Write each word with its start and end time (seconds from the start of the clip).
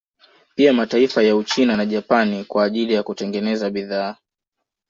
Pia 0.55 0.73
mataifa 0.73 1.23
ya 1.23 1.35
Uchina 1.35 1.77
na 1.77 1.85
Japan 1.85 2.45
kwa 2.45 2.63
ajili 2.63 2.93
ya 2.93 3.03
kutengeneza 3.03 3.69
bidhaa 3.69 4.15